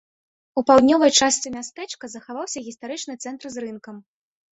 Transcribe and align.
У 0.59 0.61
паўднёвай 0.69 1.11
частцы 1.19 1.51
мястэчка 1.55 2.09
захаваўся 2.13 2.63
гістарычны 2.69 3.13
цэнтр 3.27 3.45
з 3.57 3.65
рынкам. 3.67 4.01